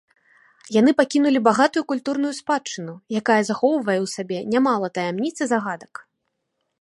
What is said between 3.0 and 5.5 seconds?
якая захоўвае ў сабе нямала таямніц і